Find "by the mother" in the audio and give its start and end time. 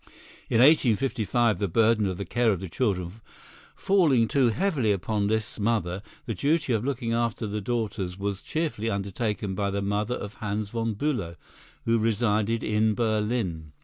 9.53-10.15